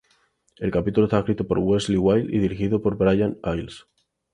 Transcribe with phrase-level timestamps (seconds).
[0.57, 3.85] El capítulo está escrito por Wellesley Wild y dirigido por Brian Iles.